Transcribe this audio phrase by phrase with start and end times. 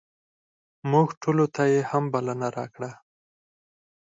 [0.91, 2.91] موږ ټولو ته یې هم بلنه راکړه.